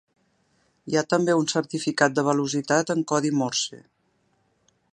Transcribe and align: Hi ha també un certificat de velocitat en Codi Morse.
Hi 0.91 0.97
ha 0.97 1.03
també 1.13 1.35
un 1.41 1.45
certificat 1.51 2.15
de 2.19 2.23
velocitat 2.29 2.93
en 2.95 3.05
Codi 3.13 3.33
Morse. 3.43 3.83